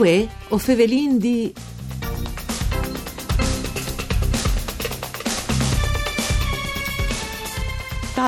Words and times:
Uè, 0.00 0.26
o 0.48 0.56
Fevelin 0.56 1.18
di 1.18 1.52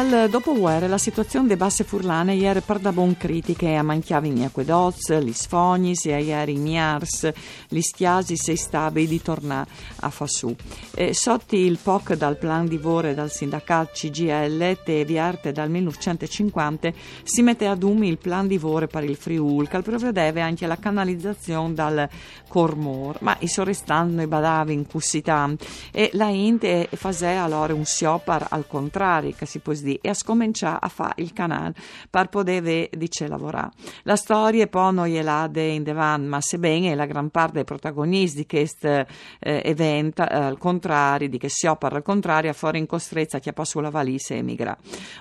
Dal 0.02 0.28
dopoguerra 0.28 0.88
la 0.88 0.98
situazione 0.98 1.46
delle 1.46 1.58
basse 1.58 1.84
furlane 1.84 2.34
ieri 2.34 2.60
per 2.60 2.80
da 2.80 2.90
buon 2.90 3.16
critiche 3.16 3.76
a 3.76 3.84
manchiavi 3.84 4.28
in 4.28 4.42
acquedoz, 4.42 5.16
gli 5.20 5.32
sfognis 5.32 6.06
e 6.06 6.20
ieri 6.20 6.54
in 6.54 6.62
miars, 6.62 7.30
gli 7.68 7.80
stiasi 7.80 8.36
sei 8.36 8.56
stabili 8.56 9.06
di 9.06 9.22
tornare 9.22 9.70
a 10.00 10.10
Fassù. 10.10 10.52
E 10.92 11.14
sotto 11.14 11.54
il 11.54 11.78
POC 11.80 12.14
dal 12.14 12.36
plan 12.36 12.66
di 12.66 12.78
vore 12.78 13.14
dal 13.14 13.30
sindacato 13.30 13.92
CGL, 13.92 14.82
te 14.82 15.04
viarte 15.04 15.52
dal 15.52 15.70
1950, 15.70 16.90
si 17.22 17.42
mette 17.42 17.68
ad 17.68 17.84
umi 17.84 18.08
il 18.08 18.18
plan 18.18 18.48
di 18.48 18.58
vore 18.58 18.88
per 18.88 19.04
il 19.04 19.14
Friul, 19.14 19.68
che 19.68 19.82
prevedeva 19.82 20.42
anche 20.42 20.66
la 20.66 20.78
canalizzazione 20.78 21.74
dal 21.74 22.08
Cormor, 22.48 23.18
ma 23.20 23.36
i 23.38 23.46
sorrestanno 23.46 24.20
i 24.22 24.26
badavi 24.26 24.72
in 24.72 24.84
cussità 24.84 25.48
e 25.92 26.10
la 26.14 26.28
Inde 26.28 26.88
fase 26.92 27.28
allora 27.28 27.72
un 27.72 27.84
siopar 27.84 28.48
al 28.50 28.66
contrario, 28.66 29.32
che 29.36 29.46
si 29.46 29.60
può 29.60 29.72
di 29.92 29.98
e 30.00 30.08
a 30.08 30.14
scominciare 30.14 30.78
a 30.80 30.88
fare 30.88 31.14
il 31.16 31.32
canale 31.32 31.74
per 32.08 32.28
poter 32.28 32.88
dice 32.90 33.28
lavorare. 33.28 33.70
La 34.04 34.16
storia 34.16 34.66
poi 34.66 34.94
non 34.94 35.06
gliela 35.06 35.50
in 35.54 35.82
devan, 35.82 36.26
ma 36.26 36.40
sebbene 36.40 36.94
la 36.94 37.06
gran 37.06 37.30
parte 37.30 37.54
dei 37.54 37.64
protagonisti 37.64 38.38
di 38.38 38.46
questo 38.46 38.88
eh, 38.88 39.06
evento, 39.40 40.22
eh, 40.22 40.34
al 40.34 40.58
contrario, 40.58 41.28
di 41.28 41.38
che 41.38 41.48
si 41.48 41.66
opera 41.66 41.96
al 41.96 42.02
contrario, 42.02 42.50
a 42.50 42.54
fuori 42.54 42.78
in 42.78 42.86
costrezza 42.86 43.38
che 43.38 43.52
passa 43.52 43.70
sulla 43.72 43.90
valise 43.90 44.34
e 44.34 44.38
emigra. 44.38 44.76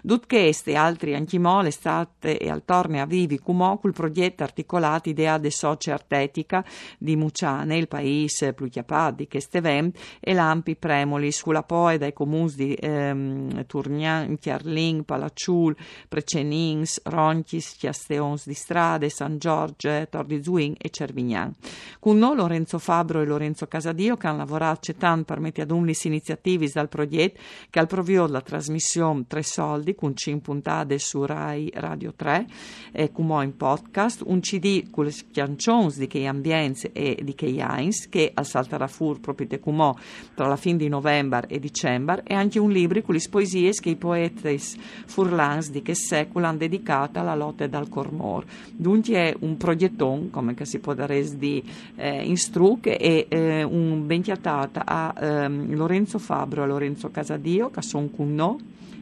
Tut 0.06 0.28
queste 0.28 0.72
e 0.72 0.76
altri 0.76 1.16
anchimò 1.16 1.62
l'estate 1.62 2.38
e 2.38 2.50
al 2.50 2.64
torne 2.66 3.02
a 3.02 3.06
vivi 3.06 3.40
cumò 3.40 3.78
col 3.78 3.94
progetto 3.94 4.44
articolato 4.44 5.10
idea 5.10 5.38
de 5.38 5.52
socia 5.52 5.94
artetica 5.94 6.64
di 6.98 7.16
Muciane, 7.16 7.78
il 7.78 7.88
paese 7.88 8.54
più 8.54 8.70
chiapà 8.70 9.12
di 9.12 9.28
questo 9.28 9.58
evento, 9.58 10.00
e 10.20 10.34
l'ampi 10.34 10.76
premoli 10.76 11.32
sulla 11.32 11.64
poe 11.64 11.98
dai 11.98 12.14
comuni 12.14 12.54
di 12.56 12.74
ehm, 12.74 13.66
Turnian, 13.66 14.38
Chiarling, 14.62 15.04
Palacciul, 15.04 15.76
Precenins, 16.08 17.02
Ronchis, 17.04 17.76
Chiasteons 17.78 18.46
di 18.46 18.54
Strade, 18.54 19.10
San 19.10 19.38
Giorgio, 19.38 20.08
Tor 20.10 20.26
di 20.26 20.44
Zuin 20.44 20.76
e 20.78 20.90
Cervignan. 20.90 21.54
Con 22.00 22.18
noi 22.18 22.36
Lorenzo 22.36 22.78
Fabro 22.78 23.22
e 23.22 23.26
Lorenzo 23.26 23.68
Casadio 23.68 24.18
che 24.18 24.28
hanno 24.28 24.38
lavorato 24.38 24.94
tanto 24.96 25.26
per 25.26 25.40
mettere 25.40 25.64
ad 25.64 25.72
un'is 25.72 26.04
iniziativi 26.06 26.70
dal 26.72 26.90
progetto 26.90 27.40
che 27.70 27.80
al 27.80 27.88
provio 27.88 28.28
la 28.28 28.42
trasmissione 28.42 29.26
Tre 29.28 29.44
Soldi 29.44 29.96
con 29.96 30.16
5 30.16 30.42
puntate 30.42 31.00
su 31.00 31.26
Rai 31.26 31.70
Radio 31.74 32.14
3 32.16 32.46
e 32.92 33.12
come 33.12 33.44
in 33.44 33.56
podcast, 33.56 34.24
un 34.26 34.40
CD 34.40 34.90
con 34.90 35.06
le 35.06 35.12
schiancions 35.12 35.98
di 35.98 36.08
che 36.08 36.26
ambienze 36.26 36.92
e 36.92 37.18
di 37.22 37.34
che 37.34 37.48
Heinz 37.48 38.10
che 38.10 38.32
al 38.34 38.46
salterà 38.46 38.88
fur 38.88 39.20
proprio 39.20 39.48
te 39.48 39.60
cumò 39.60 39.96
tra 40.34 40.48
la 40.48 40.56
fine 40.56 40.78
di 40.78 40.88
novembre 40.88 41.48
e 41.48 41.60
dicembre 41.60 42.24
e 42.26 42.34
anche 42.34 42.60
un 42.60 42.72
libro 42.72 43.02
con 43.02 43.16
le 43.16 43.22
poesie 43.30 43.72
che 43.72 43.90
i 43.90 43.96
poeti 43.96 44.51
Beatrice 44.52 44.78
Furlans 45.06 45.70
di 45.70 45.82
che 45.82 45.94
seculan 45.94 46.58
dedicata 46.58 47.22
alla 47.22 47.36
lotta 47.36 47.68
dal 47.68 47.90
Cormor. 47.90 48.46
Dunque 48.72 49.14
è 49.14 49.36
un 49.40 49.58
progetton, 49.58 50.30
come 50.30 50.56
si 50.62 50.80
può 50.80 50.94
dare 50.94 51.38
di 51.38 51.64
eh, 51.96 52.24
instruc, 52.24 52.88
e 52.88 53.26
eh, 53.28 53.64
un 53.64 54.06
ben 54.06 54.22
chiatata 54.22 54.84
a 54.86 55.14
ehm, 55.18 55.76
Lorenzo 55.76 56.20
Fabro 56.20 56.64
e 56.64 56.68
Lorenzo 56.68 57.10
Casadio, 57.10 57.70
che 57.70 57.82
sono 57.82 58.10
con 58.16 58.34
noi, 58.34 58.58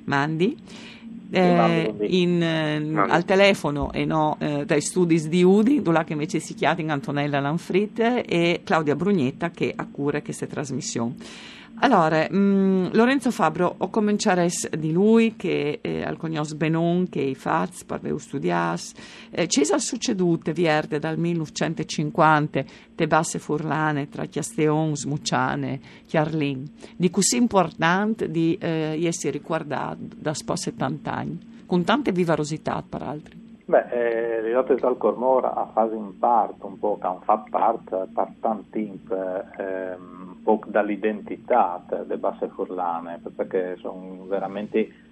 mandi. 0.06 0.58
Eh, 1.32 1.94
in, 2.08 2.42
eh, 2.42 2.92
al 3.08 3.24
telefono 3.24 3.92
e 3.92 4.04
no 4.04 4.36
eh, 4.40 4.66
dai 4.66 4.82
studi 4.82 5.30
di 5.30 5.44
Udi, 5.44 5.80
dove 5.84 6.04
che 6.04 6.14
invece 6.14 6.40
si 6.40 6.56
chiama 6.56 6.92
Antonella 6.92 7.40
Lanfrit 7.40 8.00
e 8.26 8.62
Claudia 8.64 8.96
Brugnetta 8.96 9.52
che 9.52 9.72
ha 9.76 9.86
cura 9.92 10.24
questa 10.24 10.48
trasmissione. 10.48 11.14
Allora, 11.82 12.28
mh, 12.30 12.38
mm, 12.38 12.86
Lorenzo 12.92 13.32
Fabro, 13.32 13.74
ho 13.78 13.90
cominciato 13.90 14.46
di 14.78 14.92
lui 14.92 15.38
che 15.38 15.80
eh, 15.82 16.04
al 16.04 16.18
cognos 16.18 16.54
Benon, 16.54 17.08
che 17.08 17.22
i 17.22 17.36
faz, 17.36 17.86
parveu 17.86 18.18
studias, 18.18 18.94
eh, 19.30 19.48
sono 19.50 19.80
succedute 19.80 20.52
vierde 20.52 21.00
dal 21.00 21.18
1950 21.18 22.64
te 22.96 23.08
basse 23.08 23.40
furlane 23.40 24.10
tra 24.10 24.26
Chiasteons, 24.26 25.06
Mucciane, 25.06 25.80
Chiarlin, 26.06 26.66
di 26.98 27.10
così 27.10 27.38
importante 27.38 28.30
di 28.30 28.58
eh, 28.60 29.00
essere 29.02 29.32
ricordato 29.32 30.00
da 30.18 30.34
spo 30.34 30.58
70 30.58 31.14
anni, 31.14 31.64
con 31.66 31.86
tante 31.86 32.12
vivarosità, 32.12 32.84
peraltro. 32.88 33.38
Beh, 33.70 33.86
eh, 33.92 34.42
le 34.42 34.52
lotte 34.52 34.74
dal 34.76 34.98
Cormora 34.98 35.54
a 35.54 35.68
fase 35.72 35.94
in 35.94 36.18
parte, 36.18 36.66
un 36.66 36.80
po' 36.80 36.98
che 36.98 37.06
hanno 37.06 37.22
fatto 37.24 37.52
parte 37.52 38.08
per 38.12 38.34
tanto 38.40 38.66
tempo, 38.72 39.14
ehm, 39.14 40.19
po' 40.44 40.62
dall'identità 40.66 41.84
delle 41.88 42.18
basse 42.18 42.48
furlane, 42.50 43.20
perché 43.36 43.76
sono 43.78 44.26
veramente 44.28 45.08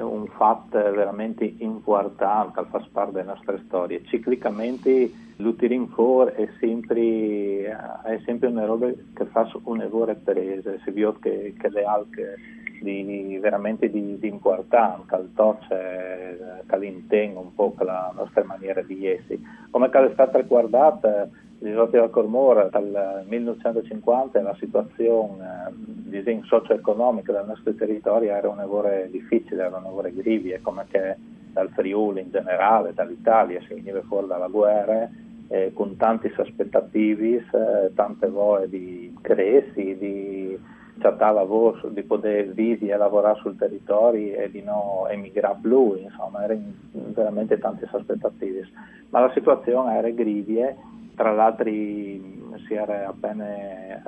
un 0.00 0.26
fatto 0.28 0.78
veramente 0.78 1.54
importante 1.58 2.60
che 2.60 2.66
fa 2.70 2.86
parte 2.92 3.12
delle 3.12 3.24
nostre 3.24 3.60
storie. 3.66 4.04
Ciclicamente 4.04 5.10
l'utirin 5.36 5.88
for 5.88 6.30
è 6.30 6.48
sempre, 6.60 7.64
è 8.04 8.20
sempre 8.24 8.48
una 8.48 8.64
roba 8.64 8.88
che 8.88 9.24
fa 9.26 9.50
un'evore 9.64 10.14
prese, 10.14 10.80
si 10.84 10.90
vede 10.90 11.14
che, 11.20 11.54
che 11.58 11.68
le 11.70 11.84
alche 11.84 12.36
di, 12.80 13.38
veramente 13.40 13.90
di, 13.90 14.18
di 14.18 14.28
importanza, 14.28 15.18
il 15.18 15.30
toce 15.34 16.62
che 16.66 16.78
l'intengo 16.78 17.40
un 17.40 17.54
po' 17.54 17.74
la 17.78 18.12
nostra 18.14 18.44
maniera 18.44 18.82
di 18.82 19.06
essere. 19.06 19.40
Come 19.70 19.88
è 19.88 20.10
stata 20.12 20.38
riguardata 20.38 21.28
L'isola 21.64 22.08
Cormora 22.08 22.64
dal 22.64 23.24
1950 23.26 24.42
la 24.42 24.54
situazione 24.60 25.72
eh, 26.10 26.42
socio-economica 26.44 27.32
del 27.32 27.46
nostro 27.46 27.72
territorio 27.72 28.34
era 28.34 28.50
un 28.50 28.56
lavoro 28.56 28.90
difficile, 29.10 29.64
era 29.64 29.74
un 29.74 29.82
lavoro 29.82 30.10
grivio, 30.12 30.58
come 30.60 30.84
che 30.90 31.16
dal 31.50 31.70
Friuli 31.70 32.20
in 32.20 32.30
generale, 32.30 32.92
dall'Italia 32.92 33.62
si 33.62 33.72
veniva 33.72 34.02
fuori 34.02 34.26
dalla 34.26 34.48
guerra 34.48 35.08
eh, 35.48 35.72
con 35.72 35.96
tanti 35.96 36.30
aspettativi, 36.36 37.36
eh, 37.36 37.94
tante 37.94 38.28
volte 38.28 38.68
di 38.68 39.16
cresci, 39.22 39.96
di 39.96 40.58
cercare 41.00 41.46
di 41.92 42.02
poter 42.02 42.48
vivere 42.48 42.92
e 42.92 42.96
lavorare 42.98 43.38
sul 43.40 43.56
territorio 43.56 44.36
e 44.36 44.50
di 44.50 44.60
non 44.60 45.06
emigrare 45.08 45.56
più, 45.62 45.94
insomma 45.94 46.44
erano 46.44 46.74
veramente 46.92 47.58
tanti 47.58 47.88
aspettativi. 47.90 48.60
Ma 49.08 49.20
la 49.20 49.32
situazione 49.32 49.96
era 49.96 50.10
grivia 50.10 50.76
tra 51.14 51.32
l'altro 51.32 51.64
si 51.70 52.74
era 52.74 53.08
appena 53.08 53.46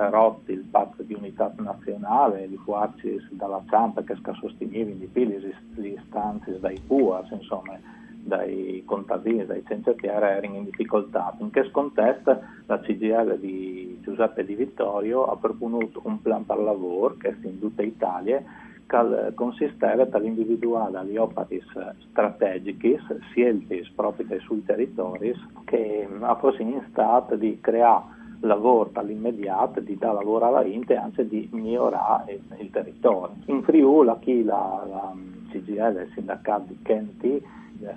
rotto 0.09 0.51
il 0.51 0.61
patto 0.69 1.03
di 1.03 1.13
unità 1.13 1.53
nazionale, 1.57 2.47
di 2.47 2.57
fuarci 2.57 3.27
dalla 3.31 3.63
Ciampa 3.69 4.03
che 4.03 4.15
sosteneva 4.39 4.91
di 4.91 5.07
più 5.07 5.25
le 5.25 5.87
istanze 5.87 6.59
dai 6.59 6.79
PUAS, 6.85 7.31
insomma, 7.31 7.77
dai 8.27 8.83
contadini, 8.85 9.45
dai 9.45 9.63
centratieri 9.65 10.25
erano 10.25 10.55
in 10.55 10.65
difficoltà. 10.65 11.35
In 11.39 11.51
questo 11.51 11.71
contesto 11.71 12.39
la 12.65 12.79
CGL 12.79 13.39
di 13.39 13.99
Giuseppe 14.01 14.43
Di 14.43 14.55
Vittorio 14.55 15.25
ha 15.25 15.37
proposto 15.37 16.01
un 16.03 16.21
plan 16.21 16.45
per 16.45 16.59
lavoro 16.59 17.15
che 17.17 17.29
è 17.29 17.35
in 17.41 17.59
tutta 17.59 17.83
Italia 17.83 18.43
che 18.87 19.33
consisteva 19.35 20.07
nell'individuare 20.11 21.03
le 21.03 21.19
opere 21.19 21.61
strategiche, 22.09 22.99
scelte 23.29 23.83
proprio 23.93 24.39
sui 24.39 24.63
territori, 24.63 25.33
che 25.65 26.07
fossero 26.39 26.63
in 26.63 26.81
stato 26.89 27.35
di 27.35 27.59
creare 27.59 28.15
lavoro 28.41 28.89
all'immediato, 28.93 29.79
di 29.79 29.97
dare 29.97 30.15
lavoro 30.15 30.45
alla 30.45 30.63
gente 30.63 30.95
anche 30.95 31.27
di 31.27 31.49
migliorare 31.51 32.33
il, 32.33 32.55
il 32.59 32.69
territorio. 32.69 33.35
In 33.45 33.63
Friuli, 33.63 34.11
qui 34.21 34.43
la, 34.43 34.85
la 34.87 35.13
CGL, 35.51 36.01
il 36.01 36.11
sindacato 36.13 36.65
di 36.67 36.79
Kenti, 36.81 37.43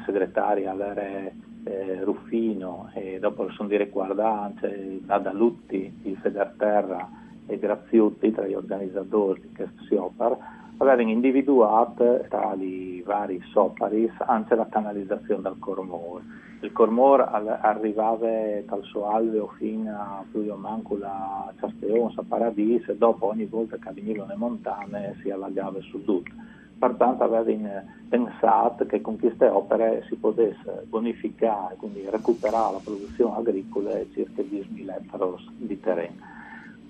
segretaria 0.04 0.72
all'ere 0.72 1.34
eh, 1.64 2.00
Ruffino 2.02 2.90
e 2.94 3.18
dopo 3.18 3.50
sono 3.50 3.68
di 3.68 3.76
riguardanze 3.76 5.00
Nada 5.06 5.32
Lutti, 5.32 6.00
il 6.02 6.16
Federterra 6.16 7.08
e 7.46 7.58
Graziutti 7.58 8.30
tra 8.30 8.46
gli 8.46 8.54
organizzatori 8.54 9.40
di 9.40 9.52
questo 9.54 10.02
opera 10.04 10.59
avevano 10.80 11.10
individuato 11.10 12.24
tra 12.28 12.54
i 12.54 13.02
vari 13.04 13.40
soparis 13.52 14.12
anche 14.26 14.54
la 14.54 14.66
canalizzazione 14.66 15.42
del 15.42 15.56
Cormor. 15.58 16.22
Il 16.60 16.72
Cormor 16.72 17.20
arrivava 17.20 18.28
dal 18.64 18.82
suo 18.82 19.10
alveo 19.10 19.48
fino 19.58 19.90
a 19.90 20.24
più 20.30 20.50
o 20.50 20.56
meno 20.56 20.82
la 20.98 21.52
a 21.52 22.22
Paradis, 22.26 22.88
e 22.88 22.96
dopo 22.96 23.26
ogni 23.26 23.44
volta 23.44 23.76
che 23.76 23.90
venivano 23.92 24.30
le 24.30 24.36
montane 24.36 25.16
si 25.20 25.30
allagava 25.30 25.80
su 25.80 26.02
tutto. 26.04 26.30
Pertanto 26.78 27.24
avevano 27.24 27.84
pensato 28.08 28.86
che 28.86 29.02
con 29.02 29.18
queste 29.18 29.46
opere 29.48 30.04
si 30.08 30.16
potesse 30.16 30.86
bonificare, 30.88 31.76
quindi 31.76 32.08
recuperare 32.08 32.72
la 32.72 32.80
produzione 32.82 33.36
agricola 33.36 33.90
circa 34.12 34.40
10.000 34.40 34.94
ettari 34.94 35.48
di 35.58 35.78
terreno. 35.78 36.29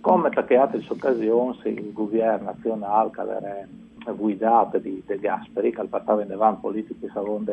Come 0.00 0.30
tante 0.30 0.56
altre 0.56 0.82
occasioni 0.88 1.58
il 1.64 1.92
governo 1.92 2.46
nazionale 2.46 3.10
che 3.10 3.20
era 3.20 3.66
guidato 4.14 4.78
di 4.78 5.02
De 5.04 5.18
Gasperi, 5.18 5.72
che 5.72 5.80
al 5.80 5.88
portava 5.88 6.22
in 6.22 6.32
avanti 6.32 6.60
politiche 6.62 7.10
secondo 7.12 7.52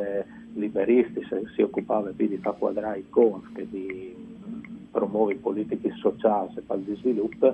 liberisti, 0.54 1.28
si, 1.54 1.62
occupava 1.62 2.10
più 2.16 2.28
di 2.28 2.38
far 2.38 2.58
quadrare 2.58 3.00
i 3.00 3.10
conti 3.10 3.52
che 3.54 3.70
di 3.70 4.16
promuove 4.90 5.36
politiche 5.36 5.92
sociali 5.98 6.54
per 6.66 6.80
il 6.86 6.98
sviluppo, 6.98 7.54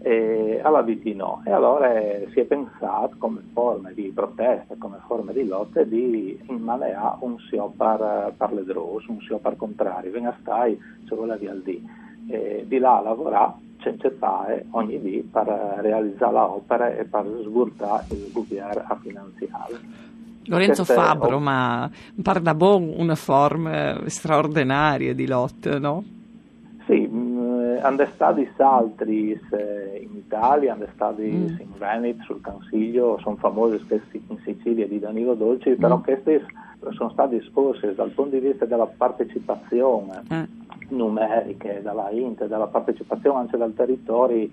e 0.00 0.60
alla 0.62 0.82
VT 0.82 1.14
no. 1.14 1.40
E 1.46 1.52
allora 1.52 1.92
si 2.32 2.40
è 2.40 2.44
pensato 2.44 3.14
come 3.18 3.40
forma 3.52 3.90
di 3.92 4.10
protesta, 4.12 4.74
come 4.78 4.98
forma 5.06 5.30
di 5.30 5.46
lotta 5.46 5.84
di 5.84 6.38
immaneare 6.48 7.18
un 7.20 7.38
sio 7.38 7.72
per, 7.76 8.34
le 8.52 8.64
droghe, 8.64 9.04
un 9.06 9.20
sio 9.20 9.38
per 9.38 9.56
contrario, 9.56 10.10
venga 10.10 10.36
stai, 10.40 10.76
se 11.06 11.14
vuole 11.14 11.38
via 11.38 11.54
di, 11.54 11.82
e 12.26 12.64
di 12.66 12.78
là 12.78 13.00
lavorare 13.00 13.62
fare 14.18 14.66
ogni 14.70 15.00
dì 15.00 15.28
per 15.30 15.46
realizzare 15.80 16.32
l'opera 16.32 16.94
e 16.94 17.04
per 17.04 17.24
sburtare 17.42 18.04
il 18.10 18.30
governo 18.32 18.84
a 18.86 18.98
finanziare. 19.00 19.80
Lorenzo 20.46 20.84
Fabbro, 20.84 21.38
ma 21.38 21.90
parla 22.22 22.54
bon 22.54 22.92
una 22.96 23.14
forma 23.14 23.98
straordinaria 24.06 25.14
di 25.14 25.26
lotta, 25.26 25.78
no? 25.78 26.04
Sì, 26.86 27.08
hanno 27.80 28.06
stati 28.12 28.46
altri 28.58 29.30
in 29.30 30.16
Italia, 30.16 30.74
hanno 30.74 30.86
stati 30.94 31.22
mm. 31.22 31.60
in 31.60 31.72
Veneto, 31.78 32.24
sul 32.24 32.40
Consiglio, 32.42 33.18
sono 33.22 33.36
famosi 33.36 33.80
in 34.28 34.38
Sicilia 34.44 34.86
di 34.86 34.98
Danilo 34.98 35.34
Dolci, 35.34 35.70
mm. 35.70 35.74
però 35.74 36.00
questi 36.00 36.42
sono 36.90 37.10
stati 37.10 37.36
esposti 37.36 37.94
dal 37.94 38.10
punto 38.10 38.36
di 38.38 38.46
vista 38.46 38.66
della 38.66 38.86
partecipazione 38.86 40.22
mm. 40.32 40.42
Numerica, 40.88 41.72
dalla 41.80 42.10
INT, 42.10 42.46
della 42.46 42.66
partecipazione 42.66 43.40
anche 43.40 43.56
dal 43.56 43.74
territorio 43.74 44.48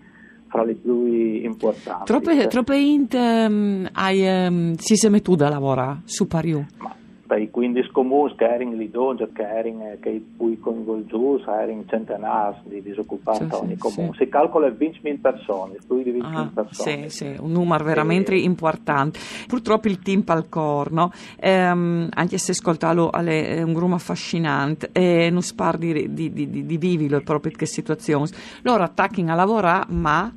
fra 0.47 0.63
le 0.63 0.73
più 0.73 1.05
importanti. 1.05 2.05
Troppe, 2.05 2.47
troppe 2.47 2.77
int 2.77 3.13
um, 3.13 3.87
hai, 3.93 4.47
um, 4.47 4.75
si 4.75 4.95
sei 4.95 5.21
tu 5.21 5.35
da 5.35 5.47
lavorare 5.47 6.01
su 6.03 6.27
Pariu? 6.27 6.65
Ma 6.77 6.95
dai 7.31 7.49
15 7.49 7.91
comuni 7.91 8.35
che 8.35 8.43
erano 8.43 8.73
lì 8.73 8.89
dove, 8.89 9.29
che 9.31 10.21
poi 10.35 10.59
coinvolgiuti, 10.59 11.43
erano 11.47 11.83
centenari 11.87 12.57
di 12.63 12.81
disoccupati 12.81 13.47
sì, 13.49 13.55
ogni 13.55 13.75
sì, 13.75 13.77
comune. 13.77 14.11
Sì. 14.11 14.23
Si 14.23 14.29
calcola 14.29 14.67
20.000 14.67 15.21
persone, 15.21 15.77
più 15.87 16.03
di 16.03 16.11
20.000 16.11 16.35
ah, 16.35 16.51
persone. 16.53 17.09
Sì, 17.09 17.25
sì, 17.25 17.35
un 17.39 17.51
numero 17.51 17.85
veramente 17.85 18.33
e... 18.33 18.39
importante. 18.39 19.17
Purtroppo 19.47 19.87
il 19.87 19.99
team 19.99 20.23
al 20.25 20.49
corno, 20.49 21.11
ehm, 21.39 22.09
anche 22.13 22.37
se 22.37 22.51
ascoltalo 22.51 23.11
è 23.13 23.61
un 23.61 23.73
grumo 23.73 23.95
affascinante 23.95 24.89
e 24.91 25.29
non 25.29 25.41
spar 25.41 25.77
di, 25.77 26.13
di, 26.13 26.33
di, 26.33 26.49
di, 26.49 26.65
di 26.65 26.77
vivilo 26.77 27.21
proprio 27.21 27.53
che 27.55 27.65
situazioni. 27.65 28.29
Loro 28.63 28.83
attaccano 28.83 29.31
a 29.31 29.35
lavorare, 29.35 29.85
ma 29.87 30.33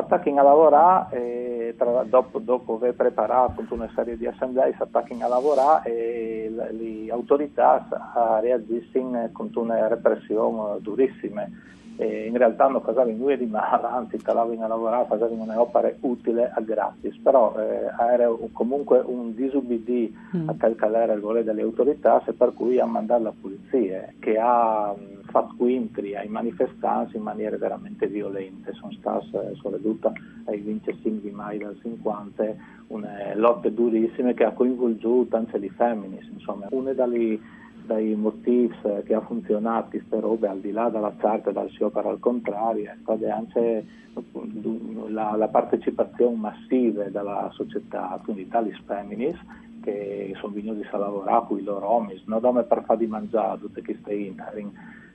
attacchino 0.00 0.40
a 0.40 0.44
lavorare 0.44 1.74
tra, 1.76 2.02
dopo, 2.04 2.38
dopo, 2.38 2.74
aver 2.74 2.94
preparato 2.94 3.64
una 3.70 3.90
serie 3.94 4.16
di 4.16 4.26
assemblee 4.26 4.74
si 4.76 4.82
attacchino 4.82 5.24
a 5.24 5.28
lavorare 5.28 5.90
e 5.90 6.52
le, 6.52 7.10
autorità 7.10 7.86
reagiscono 8.40 9.28
con 9.32 9.50
una 9.54 9.88
repressione 9.88 10.80
durissime 10.80 11.68
e 12.00 12.26
in 12.26 12.36
realtà 12.38 12.66
non 12.66 12.80
facevano 12.80 13.14
nulla 13.14 13.36
di 13.36 13.44
male, 13.44 13.86
anzi 13.86 14.16
calavano 14.16 14.64
a 14.64 14.68
lavorare, 14.68 15.06
facevano 15.06 15.42
un'opera 15.42 15.92
utile 16.00 16.50
a 16.54 16.60
gratis, 16.62 17.14
però 17.18 17.54
eh, 17.58 17.90
era 18.14 18.26
comunque 18.52 19.02
un 19.04 19.34
disubbidì 19.34 20.16
mm. 20.34 20.48
a 20.48 20.54
calcolare 20.56 21.12
il 21.12 21.20
volere 21.20 21.44
delle 21.44 21.60
autorità, 21.60 22.22
per 22.38 22.54
cui 22.54 22.80
ha 22.80 22.86
mandato 22.86 23.24
la 23.24 23.34
polizia 23.38 24.08
che 24.18 24.38
ha 24.38 24.94
fatto 25.30 25.66
incontri 25.66 26.16
ai 26.16 26.28
manifestanti 26.28 27.16
in 27.16 27.22
maniera 27.22 27.56
veramente 27.56 28.06
violente, 28.06 28.72
sono 28.74 28.92
state 28.92 29.54
soprattutto 29.54 30.12
ai 30.44 30.60
25 30.60 31.20
di 31.20 31.30
maggio 31.30 31.66
del 31.66 31.78
50 31.82 32.54
una 32.88 33.34
lotte 33.34 33.72
durissime 33.72 34.34
che 34.34 34.44
ha 34.44 34.52
coinvolto 34.52 35.26
anche 35.30 35.58
le 35.58 35.70
femmine, 35.70 36.18
insomma. 36.32 36.66
Una 36.70 36.92
delle 36.92 37.38
dai 37.90 38.14
motivi 38.14 38.72
che 39.04 39.14
ha 39.14 39.20
funzionato 39.20 39.90
queste 39.90 40.20
robe 40.20 40.46
al 40.46 40.60
di 40.60 40.70
là 40.70 40.88
dalla 40.88 41.12
carta 41.16 41.50
dal 41.50 41.68
suo 41.70 41.90
per 41.90 42.06
al 42.06 42.20
contrario 42.20 42.84
è 42.84 42.96
stata 43.00 43.34
anche 43.34 43.84
la, 45.08 45.34
la, 45.34 45.48
partecipazione 45.48 46.36
massiva 46.36 47.04
della 47.04 47.50
società 47.52 48.20
quindi 48.22 48.46
tali 48.46 48.72
feminis 48.86 49.36
che 49.82 50.32
sono 50.38 50.52
venuti 50.52 50.86
a 50.88 50.98
lavorare 50.98 51.46
con 51.48 51.58
i 51.58 51.62
loro 51.62 51.90
uomini 51.90 52.22
non 52.26 52.64
per 52.68 52.84
far 52.84 52.96
di 52.96 53.06
mangiare 53.06 53.58
tutte 53.58 53.82
queste 53.82 54.14
interim 54.14 54.70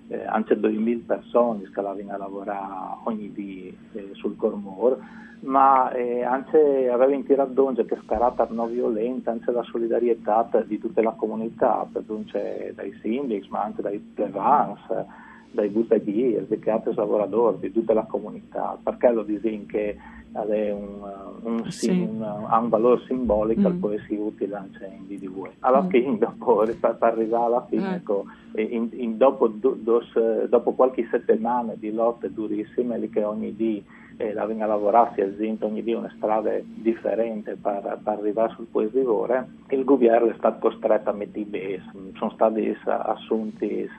eh, 0.08 0.26
anche 0.26 0.60
2000 0.60 1.04
persone 1.06 1.62
che 1.62 1.70
stavano 1.70 2.12
a 2.12 2.18
lavorare 2.18 2.98
ogni 3.04 3.32
giorno 3.34 3.78
eh, 3.94 4.10
sul 4.14 4.36
Cormor, 4.36 4.98
ma 5.42 5.92
eh, 5.92 6.24
anche 6.24 6.90
aveva 6.90 7.14
in 7.14 7.26
tiradonge 7.26 7.86
che 7.86 7.98
scarata 8.04 8.48
non 8.50 8.72
violenta, 8.72 9.32
anche 9.32 9.52
la 9.52 9.64
solidarietà 9.64 10.50
di 10.66 10.80
tutta 10.80 11.02
la 11.02 11.12
comunità, 11.12 11.88
dunque 12.06 12.74
dai 12.76 12.98
sindaci, 13.02 13.50
ma 13.50 13.64
anche 13.64 13.82
dai 13.82 14.00
plevans, 14.00 14.80
dai 15.52 15.70
buttaghieri, 15.70 16.48
dai 16.48 16.62
altri 16.72 16.94
lavoratori, 16.96 17.60
di 17.60 17.72
tutta 17.72 17.94
la 17.94 18.06
comunità, 18.06 18.78
perché 18.82 19.12
lo 19.12 19.24
dicono 19.24 19.94
un, 20.72 21.02
un, 21.44 21.72
sì. 21.72 21.90
un, 21.90 22.22
ha 22.22 22.58
un 22.60 22.70
valore 22.70 23.02
simbolico 23.06 23.70
mm. 23.70 23.80
può 23.80 23.92
essere 23.92 24.18
utile 24.18 24.56
anche 24.56 24.86
in 24.86 25.08
DDV. 25.08 25.50
Alla 25.60 25.84
mm. 25.84 25.88
fine, 25.90 26.18
dopo, 26.18 26.64
per, 26.80 26.98
arrivare 27.00 27.46
alla 27.46 27.66
fine, 27.70 27.90
mm. 27.90 27.94
ecco, 27.94 28.26
in, 28.56 28.90
in 28.92 29.18
dopo, 29.18 29.48
dos, 29.48 30.12
dopo, 30.48 30.74
qualche 30.74 31.08
settimana 31.10 31.74
di 31.76 31.92
lotte 31.92 32.34
durissime, 32.34 32.98
lì 32.98 33.10
che 33.10 33.24
ogni 33.24 33.56
dì 33.56 33.84
eh, 34.18 34.34
la 34.34 34.46
venga 34.46 34.66
a 34.66 34.68
lavorare, 34.68 35.12
si 35.16 35.22
esente 35.22 35.66
ogni 35.66 35.84
dì 35.84 35.94
una 35.94 36.12
strada 36.18 36.52
differente 36.64 37.58
per, 37.62 38.00
per 38.04 38.14
arrivare 38.14 38.54
sul 38.56 38.66
poesivore, 38.66 39.48
il 39.70 39.84
governo 39.84 40.32
è 40.32 40.36
stato 40.38 40.70
costretto 40.70 41.10
a 41.10 41.14
mettere 41.14 41.42
i 41.42 41.46
BES, 41.46 41.82
sono 42.16 42.32
stati 42.32 42.76
assunti 42.86 43.90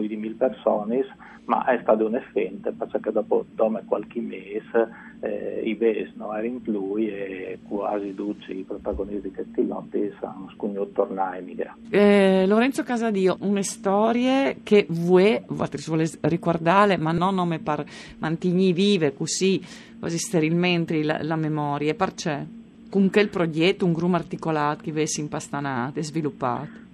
più 0.00 0.08
di 0.08 0.16
mille 0.16 0.34
persone, 0.34 1.04
ma 1.44 1.64
è 1.64 1.78
stato 1.80 2.06
un 2.06 2.16
effetto 2.16 2.72
perché 2.72 3.12
dopo 3.12 3.44
qualche 3.86 4.20
mese 4.20 4.88
eh, 5.20 5.62
i 5.64 5.74
BES 5.74 6.12
non 6.14 6.36
erano 6.36 6.58
più 6.58 6.96
e 6.96 7.58
quasi 7.66 8.14
tutti 8.14 8.58
i 8.58 8.62
protagonisti 8.62 9.28
di 9.28 9.34
questi 9.34 9.66
lotti 9.66 10.12
sono 10.18 10.50
scugnuti 10.54 10.92
tornare 10.92 11.36
a 11.36 11.38
emigrare. 11.38 11.76
Eh, 11.90 12.46
Lorenzo 12.46 12.82
Casadio, 12.82 13.36
una 13.40 13.62
storia 13.62 14.54
che 14.62 14.86
vuoi, 14.88 15.40
vuole 15.46 16.08
ricordare, 16.22 16.96
ma 16.96 17.12
non 17.12 17.36
come 17.36 17.58
per 17.58 17.84
mantenere 18.18 18.72
vive 18.72 19.14
così, 19.14 19.62
quasi 19.98 20.18
sterilmente 20.18 21.02
la, 21.02 21.22
la 21.22 21.36
memoria, 21.36 21.94
perché? 21.94 22.46
Con 22.90 23.10
che 23.10 23.26
progetto, 23.28 23.84
un 23.84 23.92
gruppo 23.92 24.14
articolato 24.14 24.82
che 24.84 24.90
avessi 24.90 25.20
impastanato 25.20 25.98
e 25.98 26.02
sviluppato? 26.02 26.85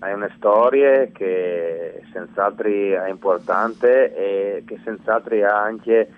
È 0.00 0.12
una 0.12 0.30
storia 0.36 1.06
che 1.06 2.02
senz'altro 2.12 2.68
è 2.68 3.08
importante 3.08 4.14
e 4.14 4.62
che 4.64 4.78
senz'altro 4.84 5.34
ha 5.44 5.60
anche 5.60 6.08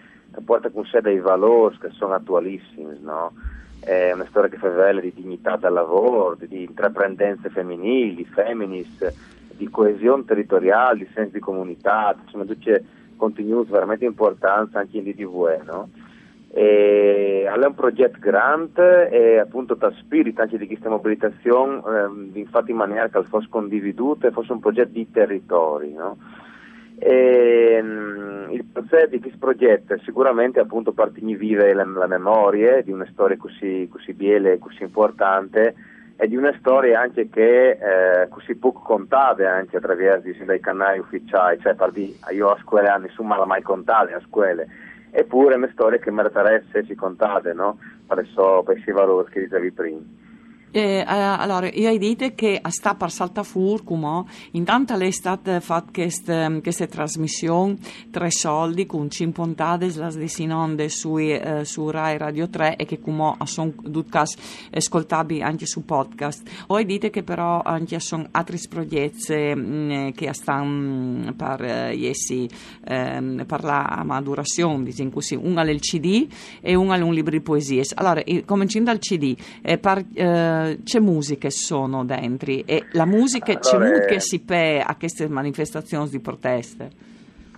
porta 0.45 0.69
con 0.69 0.85
sé 0.85 1.01
dei 1.01 1.19
valori 1.19 1.79
che 1.79 1.89
sono 1.91 2.13
attualissimi, 2.13 2.99
no? 3.01 3.33
È 3.81 4.13
una 4.13 4.27
storia 4.29 4.51
che 4.51 4.59
fa 4.59 4.69
vele 4.69 5.01
di 5.01 5.15
dignità 5.15 5.57
del 5.57 5.73
lavoro, 5.73 6.37
di 6.39 6.65
intraprendenze 6.65 7.49
femminili, 7.49 8.27
femminis, 8.27 9.13
di 9.57 9.71
coesione 9.71 10.27
territoriale, 10.27 10.99
di 10.99 11.09
senso 11.15 11.33
di 11.33 11.41
comunità, 11.41 12.15
insomma, 12.23 12.45
tutti 12.45 12.71
contenuti 13.17 13.71
veramente 13.71 14.05
importanti 14.05 14.77
anche 14.77 14.99
in 14.99 15.05
DDV, 15.05 15.63
no? 15.65 15.89
E 16.53 17.31
è 17.47 17.67
un 17.67 17.75
progetto 17.75 18.19
grande 18.19 19.09
e 19.11 19.39
appunto 19.39 19.75
da 19.75 19.93
spirito 19.99 20.43
anche 20.43 20.59
di 20.59 20.67
questa 20.67 20.89
mobilitazione, 20.89 21.83
ehm, 21.87 22.31
infatti 22.35 22.71
in 22.71 22.77
maniera 22.77 23.09
che 23.09 23.23
fosse 23.25 23.49
condividuto 23.49 24.27
e 24.27 24.31
fosse 24.31 24.53
un 24.53 24.61
progetto 24.61 24.93
di 24.93 25.11
territori, 25.11 25.93
no? 25.93 26.17
E, 26.99 27.79
um, 27.81 28.49
il 28.51 28.65
processo 28.65 29.07
di 29.07 29.21
questo 29.21 29.39
progetto 29.39 29.97
sicuramente 30.05 30.61
appunto 30.61 30.93
partini 30.93 31.35
vive 31.35 31.73
la, 31.73 31.85
la 31.87 32.07
memoria 32.07 32.83
di 32.83 32.93
una 32.93 33.07
storia 33.11 33.39
così, 33.39 33.89
così 33.91 34.13
bella 34.13 34.51
e 34.51 34.59
così 34.59 34.83
importante 34.83 35.75
e 36.17 36.29
di 36.29 36.37
una 36.37 36.55
storia 36.59 37.01
anche 37.01 37.31
che 37.31 37.71
eh, 37.71 38.29
così 38.29 38.55
poco 38.55 38.81
contata 38.81 39.51
anche 39.51 39.79
attraverso 39.79 40.45
dei 40.45 40.61
canali 40.61 40.99
ufficiali, 40.99 41.59
cioè 41.61 41.75
dire, 41.93 42.13
io 42.33 42.51
a 42.51 42.59
scuola 42.61 42.97
nessuno 42.99 43.35
l'ha 43.39 43.47
mai 43.47 43.63
contata 43.63 44.15
a 44.15 44.21
scuola, 44.21 44.63
eppure 45.11 45.55
è 45.55 45.57
una 45.57 45.71
storia 45.73 45.99
che 45.99 46.11
meriterebbe 46.11 46.67
essere 46.73 46.95
contate, 46.95 47.53
no? 47.53 47.79
Per, 48.07 48.27
so, 48.33 48.63
per 48.65 48.83
i 48.85 48.93
valori 48.93 49.31
che 49.31 49.41
dicevi 49.41 49.71
prima. 49.73 50.01
Eh, 50.73 51.03
allora, 51.07 51.69
io 51.69 51.99
dite 51.99 52.35
che 52.35 52.61
sta 52.69 52.95
per 52.95 53.11
Saltafur, 53.11 53.83
come 53.83 54.25
intanto 54.53 54.95
lei 54.97 55.09
è 55.09 55.13
stata 55.13 55.59
fatta 55.59 55.91
questa, 55.93 56.49
questa 56.61 56.87
trasmissione, 56.87 57.77
tre 58.11 58.31
soldi, 58.31 58.87
con 58.87 59.11
5 59.11 59.43
puntate, 59.43 59.93
la 59.97 60.11
sinonde 60.11 60.89
sui, 60.89 61.33
eh, 61.33 61.65
su 61.65 61.91
Rai 61.91 62.19
Radio 62.19 62.49
3 62.49 62.77
e 62.77 62.85
che 62.85 63.01
come 63.01 63.37
sono 63.45 63.73
ascoltabili 64.71 65.43
anche 65.43 65.67
su 65.67 65.85
podcast. 65.85 66.49
Poi 66.67 66.85
dite 66.85 67.11
che 67.11 67.25
però 67.25 67.61
anche 67.63 67.99
sono 67.99 68.29
altri 68.31 68.59
progetti 68.69 69.35
mm, 69.55 70.11
che 70.11 70.33
stanno 70.33 71.33
per 71.35 71.65
eh, 71.65 72.09
essi, 72.09 72.49
eh, 72.85 73.45
per 73.45 73.65
la 73.65 74.03
madurazione, 74.05 74.85
diciamo 74.85 75.11
così, 75.11 75.35
una 75.35 75.65
del 75.65 75.81
CD 75.81 76.29
e 76.61 76.75
una 76.77 76.99
un 77.03 77.13
libro 77.13 77.33
di 77.33 77.41
poesie. 77.41 77.83
Allora, 77.95 78.23
cominciando 78.45 78.91
dal 78.91 79.01
CD, 79.01 79.37
eh, 79.63 79.79
per, 79.79 80.05
eh, 80.67 80.83
c'è 80.83 81.01
musiche 81.01 81.51
sono 81.51 82.05
dentro 82.05 82.51
e 82.51 82.87
la 82.93 83.07
musica, 83.07 83.53
allora, 83.53 83.61
c'è 83.61 83.79
musica 83.79 84.07
che 84.07 84.21
si 84.21 84.41
pe 84.41 84.83
a 84.85 84.97
queste 84.97 85.29
manifestazioni 85.29 86.09
di 86.09 86.21
proteste. 86.21 86.91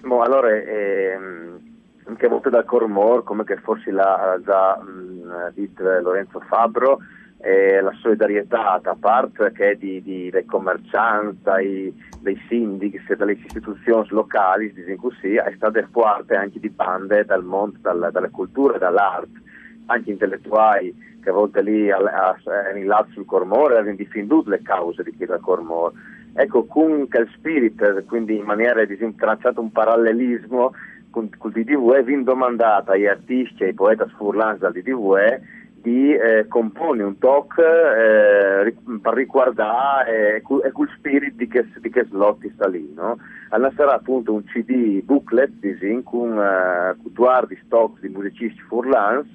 Boh, 0.03 0.23
allora, 0.23 0.51
ehm, 0.51 1.61
anche 2.05 2.29
volte 2.29 2.51
dal 2.51 2.65
Cormor, 2.65 3.23
come 3.23 3.45
che 3.45 3.57
forse 3.57 3.91
l'ha 3.91 4.41
già 4.45 4.81
mh, 4.83 5.53
detto 5.55 5.83
Lorenzo 5.83 6.41
Fabbro, 6.41 6.99
eh, 7.39 7.81
la 7.81 7.93
solidarietà 8.01 8.79
da 8.83 8.97
parte 8.99 9.53
che 9.53 9.77
di, 9.77 10.01
di, 10.01 10.31
dei 10.31 10.45
commercianti, 10.45 11.39
dai, 11.43 11.95
dei 12.21 12.41
sindici 12.49 13.01
dalle 13.17 13.33
istituzioni 13.33 14.07
locali, 14.11 14.73
così, 14.97 15.35
è 15.35 15.53
stata 15.57 15.85
forte 15.91 16.37
anche 16.37 16.61
di 16.61 16.71
bande 16.71 17.25
dal 17.25 17.43
mondo, 17.43 17.79
dal, 17.81 18.11
dalle 18.13 18.31
culture, 18.31 18.79
dall'arte, 18.79 19.42
anche 19.87 20.11
intellettuali 20.11 20.95
che 21.23 21.31
a 21.31 21.33
volte 21.33 21.63
lì 21.63 21.87
in 21.87 22.87
là 22.87 23.07
sul 23.13 23.25
Cormor 23.25 23.73
hanno 23.73 23.95
difenduto 23.95 24.51
le 24.51 24.61
cause 24.63 25.03
di 25.03 25.15
chi 25.17 25.25
da 25.25 25.39
Cormor. 25.39 25.93
Ecco, 26.35 26.65
con 26.65 27.09
quel 27.09 27.29
spirito, 27.35 28.03
quindi 28.07 28.37
in 28.37 28.45
maniera 28.45 28.85
di 28.85 28.97
tracciato 29.17 29.61
un 29.61 29.71
parallelismo 29.71 30.73
con, 31.11 31.29
con 31.37 31.53
il 31.55 31.65
DDV, 31.65 32.03
viene 32.03 32.25
domandata 32.25 32.93
agli 32.93 33.07
artisti 33.07 33.63
e 33.63 33.67
ai 33.67 33.75
poeti 33.75 34.03
furlans 34.17 34.59
del 34.59 34.73
DDV 34.73 35.41
di 35.83 36.15
eh, 36.15 36.47
compone 36.47 37.03
un 37.03 37.19
talk 37.19 37.59
eh, 37.59 38.75
per 39.01 39.15
riguardare 39.15 40.37
eh, 40.37 40.41
quel 40.41 40.89
spirito 40.97 41.37
di 41.37 41.49
che, 41.49 41.67
di 41.81 41.91
che 41.91 42.05
slotti 42.05 42.51
sta 42.55 42.69
lì. 42.69 42.93
No? 42.95 43.19
Allora 43.51 43.73
sarà 43.77 43.95
appunto 43.95 44.33
un 44.33 44.45
CD 44.45 45.03
booklet 45.03 45.51
disin, 45.59 46.05
con 46.05 46.37
uh, 46.37 47.47
di 47.47 47.59
stock 47.65 48.01
di 48.01 48.09
musicisti 48.09 48.61
furlans 48.61 49.29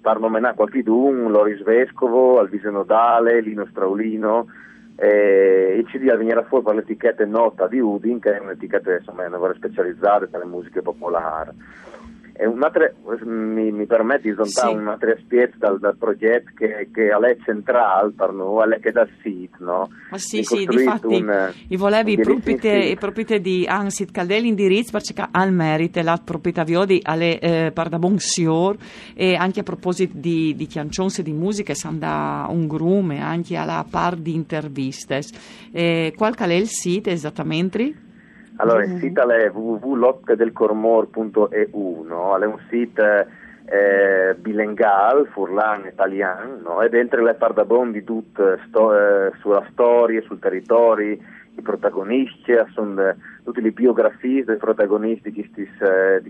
per 0.00 0.18
nominare 0.18 0.54
qualche 0.54 0.82
d'un, 0.82 1.30
Loris 1.30 1.62
Vescovo, 1.62 2.40
Alvise 2.40 2.70
Nodale, 2.70 3.40
Lino 3.40 3.66
Straulino, 3.66 4.46
eh, 4.96 5.76
e 5.78 5.84
CD 5.84 6.12
venire 6.16 6.44
fuori 6.44 6.64
per 6.64 6.74
l'etichetta 6.74 7.24
Nota 7.24 7.66
di 7.66 7.78
Udin, 7.78 8.18
che 8.18 8.36
è 8.36 8.40
un'etichetta 8.40 8.96
insomma, 8.96 9.24
specializzata 9.54 10.26
per 10.26 10.40
le 10.40 10.46
musiche 10.46 10.82
popolari. 10.82 11.50
E 12.38 12.46
un'altra, 12.46 12.92
mi, 13.24 13.72
mi 13.72 13.86
permette 13.86 14.28
di 14.28 14.34
sontare 14.34 14.72
sì. 14.72 14.78
un'altra 14.78 15.12
aspetto 15.12 15.56
dal, 15.58 15.78
dal, 15.78 15.96
progetto 15.96 16.50
che, 16.56 16.88
che 16.92 17.08
è 17.08 17.36
centrale 17.44 18.12
per 18.14 18.32
noi, 18.32 18.78
che 18.80 18.90
è 18.90 18.92
dal 18.92 19.08
SIT, 19.22 19.56
no? 19.58 19.88
Ma 20.10 20.18
sì, 20.18 20.42
sì, 20.42 20.66
difatti, 20.66 21.06
un, 21.06 21.52
i 21.68 21.76
volevi 21.76 22.18
propite, 22.18 22.94
propite 22.98 23.40
di 23.40 23.64
Ansit 23.66 24.10
Caldelli 24.10 24.48
indirizzo 24.48 24.92
perché 24.92 25.28
al 25.30 25.52
merito 25.52 26.00
la 26.02 26.20
proprietà 26.22 26.62
viodi 26.62 27.00
alle 27.02 27.38
eh, 27.38 27.70
pardabon 27.72 28.18
sior 28.18 28.76
e 29.14 29.34
anche 29.34 29.60
a 29.60 29.62
proposito 29.62 30.12
di, 30.16 30.54
di 30.54 30.66
chiancions 30.66 31.18
e 31.18 31.22
di 31.22 31.32
musica 31.32 31.72
da 31.92 32.46
un 32.50 32.66
grume 32.66 33.20
anche 33.20 33.56
alla 33.56 33.84
par 33.88 34.16
di 34.16 34.34
interviste. 34.34 35.20
Eh, 35.72 36.12
qual 36.16 36.34
è 36.34 36.52
il 36.52 36.68
sito 36.68 37.10
esattamente? 37.10 38.04
Allora, 38.56 38.82
il 38.84 38.94
mm. 38.94 38.98
sito 38.98 39.28
è 39.28 39.50
www.lottedelcormor.eu, 39.50 42.04
no? 42.06 42.38
è 42.38 42.46
un 42.46 42.58
sito 42.70 43.04
eh, 43.04 44.34
bilinguale, 44.38 45.26
furlan, 45.26 45.84
italiano, 45.86 46.58
no? 46.62 46.80
e 46.82 46.88
dentro 46.88 47.22
le 47.22 47.34
pardabon 47.34 47.92
di 47.92 48.02
tutto 48.04 48.58
sto, 48.68 48.94
eh, 48.94 49.32
sulla 49.40 49.66
storia, 49.72 50.22
sul 50.22 50.38
territorio, 50.38 51.18
i 51.58 51.62
protagonisti, 51.62 52.52
sono 52.72 53.14
tutte 53.44 53.60
le 53.60 53.72
biografie 53.72 54.44
dei 54.44 54.56
protagonisti 54.56 55.30
di 55.30 55.50
questi, 55.50 55.68
eh, 55.80 56.22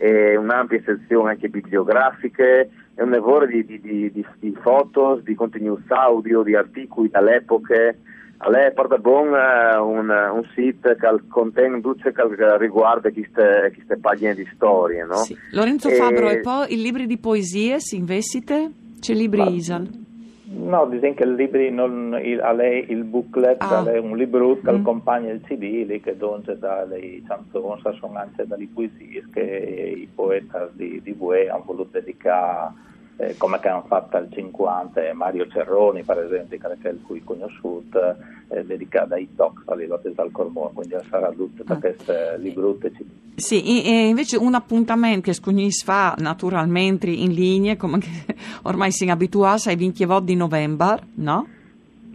e 0.00 0.36
un'ampia 0.36 0.80
sezione 0.84 1.30
anche 1.30 1.48
bibliografiche, 1.48 2.70
e 2.94 3.02
un 3.02 3.10
lavoro 3.10 3.46
di, 3.46 3.64
di, 3.64 3.80
di, 3.80 4.12
di, 4.12 4.24
foto, 4.60 5.20
di 5.22 5.34
contenuti 5.34 5.82
audio, 5.88 6.42
di 6.42 6.54
articoli 6.54 7.08
dall'epoca, 7.08 7.94
a 8.40 8.50
lei 8.50 8.72
porta 8.72 8.98
buon 8.98 9.28
uh, 9.28 9.82
un, 9.82 10.08
un 10.08 10.48
sito 10.54 10.94
che 10.94 11.28
contiene 11.28 11.80
tutto 11.80 12.10
che 12.10 12.58
riguarda 12.58 13.10
queste, 13.10 13.72
queste 13.74 13.96
pagine 13.98 14.34
di 14.34 14.48
storie. 14.54 15.04
No? 15.04 15.16
Sì. 15.16 15.36
Lorenzo 15.52 15.88
e... 15.88 15.94
Fabro, 15.94 16.28
e 16.28 16.40
poi 16.40 16.72
i 16.72 16.80
libri 16.80 17.06
di 17.06 17.18
poesie 17.18 17.80
si 17.80 17.96
investite? 17.96 18.70
C'è 19.00 19.14
libri 19.14 19.40
Ma... 19.40 19.48
Isal? 19.48 20.06
No, 20.50 20.86
dicono 20.86 21.14
che 21.14 21.24
il 21.24 21.34
libro 21.34 21.70
non, 21.70 22.18
il, 22.22 22.40
a 22.40 22.52
lei 22.52 22.90
il 22.90 23.04
booklet 23.04 23.60
ah. 23.60 23.84
è 23.84 23.98
un 23.98 24.16
libro 24.16 24.58
che 24.60 24.72
mm. 24.72 24.76
accompagna 24.76 25.30
il 25.30 25.42
CD 25.42 25.84
lì 25.86 26.00
che 26.00 26.16
donge 26.16 26.58
dalle 26.58 27.22
canzoni, 27.26 27.80
sono 27.98 28.18
anche 28.18 28.46
dalle 28.46 28.66
poesie 28.72 29.26
che 29.30 29.94
i 29.94 30.08
poeti 30.12 30.46
di, 30.72 31.02
di 31.02 31.12
Bue 31.12 31.48
hanno 31.48 31.64
voluto 31.66 31.98
dedicare 31.98 32.72
eh, 33.18 33.36
come 33.36 33.58
che 33.58 33.68
hanno 33.68 33.84
fatto 33.86 34.16
al 34.16 34.28
50 34.30 35.00
Mario 35.12 35.48
Cerroni 35.48 36.04
per 36.04 36.18
esempio 36.18 36.56
che 36.58 36.88
è 36.88 36.92
il 36.92 37.02
cui 37.02 37.22
conosciuto 37.24 38.14
eh, 38.48 38.64
dedicato 38.64 39.14
ai 39.14 39.28
talk 39.34 39.62
alle 39.66 39.86
lotte 39.86 40.14
dal 40.14 40.30
Cormone 40.30 40.70
quindi 40.72 40.94
sarà 41.10 41.30
tutto 41.30 41.64
ah. 41.66 41.76
queste 41.76 42.36
librutte 42.38 42.92
sì, 43.34 43.84
e 43.84 44.08
invece 44.08 44.36
un 44.36 44.54
appuntamento 44.54 45.22
che 45.22 45.32
Scugnis 45.32 45.82
fa 45.82 46.14
naturalmente 46.18 47.08
in 47.08 47.32
linea 47.32 47.76
come 47.76 47.98
ormai 48.62 48.92
si 48.92 49.08
abituati 49.08 49.68
ai 49.68 49.76
20 49.76 50.06
di 50.22 50.36
novembre 50.36 50.98
no? 51.14 51.46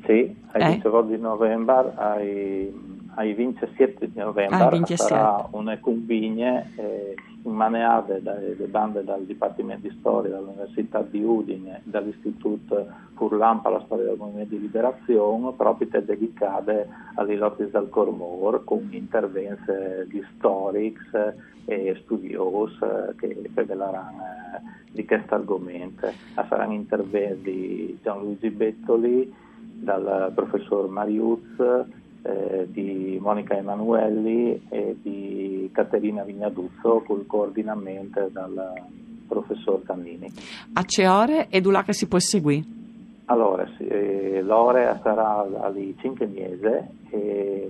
sì, 0.06 0.34
ai 0.52 0.62
eh? 0.62 0.80
20 0.82 0.90
di 1.08 1.18
novembre 1.18 1.92
ai, 1.96 2.74
ai 3.16 3.34
27 3.34 4.10
di 4.10 4.20
novembre 4.20 4.58
ah, 4.58 4.70
27. 4.70 4.96
sarà 4.96 5.48
una 5.52 5.78
convigne 5.80 6.72
eh, 6.76 7.16
maneate 7.44 8.22
dalle 8.22 8.56
bande 8.70 9.04
dal 9.04 9.24
Dipartimento 9.24 9.88
di 9.88 9.96
Storia 10.00 10.32
dall'Università 10.32 11.02
di 11.02 11.22
Udine 11.24 11.82
dall'Istituto 11.84 12.88
Furlampa 13.16 13.70
alla 13.70 13.84
storia 13.86 14.06
del 14.06 14.18
Movimento 14.18 14.56
di 14.56 14.62
Liberazione 14.62 15.52
proprio 15.54 15.88
dedicate 16.02 16.88
alle 17.16 17.36
lotte 17.36 17.70
del 17.70 17.90
Cormor 17.90 18.64
con 18.64 18.88
interventi 18.92 19.72
di 20.08 20.24
storici 20.36 21.52
e 21.66 21.98
studiosi 22.04 22.78
che 23.18 23.50
parleranno 23.54 24.24
di 24.92 25.06
questo 25.06 25.36
argomento. 25.36 26.12
Saranno 26.36 26.74
interventi 26.74 27.52
di 27.52 28.00
Gianluigi 28.02 28.50
Bettoli, 28.50 29.34
dal 29.84 30.32
professor 30.34 30.88
Mariuz, 30.88 31.42
eh, 32.24 32.68
di 32.70 33.18
Monica 33.22 33.56
Emanuelli 33.56 34.68
e 34.70 34.96
di 35.02 35.70
Caterina 35.72 36.24
Vignaduzzo 36.24 37.04
col 37.06 37.26
coordinamento 37.26 38.30
dal 38.32 38.74
professor 39.28 39.84
Cannini. 39.84 40.32
A 40.74 40.84
che 40.84 41.08
ore 41.08 41.48
e 41.50 41.62
dove 41.62 41.84
si 41.94 42.08
può 42.08 42.20
seguire? 42.20 42.64
Allora, 43.26 43.66
sì, 43.78 43.88
eh, 43.88 44.42
l'ora 44.42 45.00
sarà 45.02 45.46
alle 45.62 45.94
5 45.98 46.26
mesi 46.28 47.02
e 47.14 47.70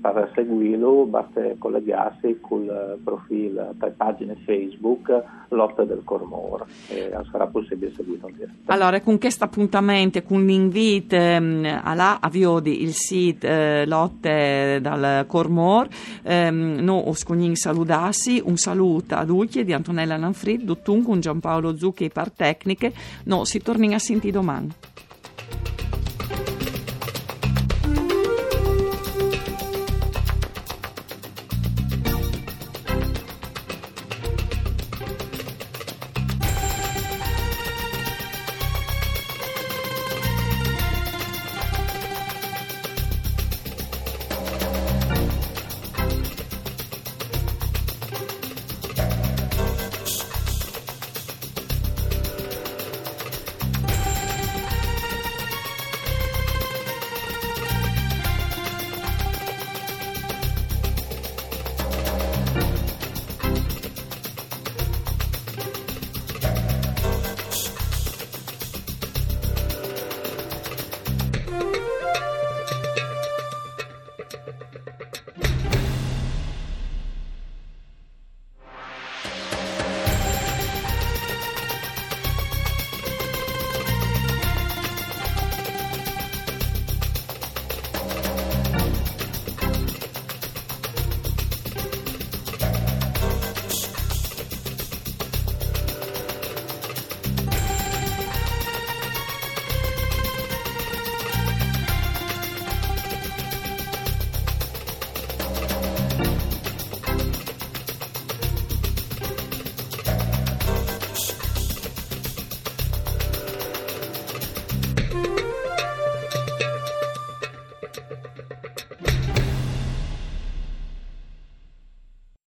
per 0.00 0.30
seguirlo 0.34 1.04
basta 1.06 1.40
collegarsi 1.58 2.38
col 2.40 2.98
profilo 3.02 3.74
per 3.78 3.92
pagine 3.92 4.36
Facebook 4.44 5.22
Lotte 5.48 5.86
del 5.86 6.02
Cormor 6.04 6.64
e 6.88 7.10
sarà 7.30 7.46
possibile 7.46 7.92
seguirlo 7.94 8.28
in 8.28 8.34
diretta. 8.34 8.72
Allora, 8.72 9.00
con 9.00 9.18
questo 9.18 9.44
appuntamento, 9.44 10.22
con 10.22 10.44
l'invito 10.44 11.14
eh, 11.14 11.80
alla 11.82 12.18
Aviodi, 12.20 12.82
il 12.82 12.92
sito 12.92 13.46
eh, 13.46 13.86
Lotte 13.86 14.78
dal 14.80 15.24
Cormor, 15.26 15.88
ehm, 16.22 16.78
noi 16.80 17.02
oscognin 17.06 17.54
saludassi, 17.54 18.42
un 18.44 18.56
saluto 18.56 19.14
a 19.14 19.24
tutti 19.24 19.64
di 19.64 19.72
Antonella 19.72 20.16
Nanfrid, 20.16 20.62
Duttun 20.62 21.02
con 21.02 21.20
Giampaolo 21.20 21.76
Zucchi 21.76 22.10
per 22.10 22.30
tecniche, 22.30 22.92
no, 23.24 23.44
si 23.44 23.60
torna 23.60 23.94
a 23.94 23.98
sentire 23.98 24.32
domani. 24.32 24.72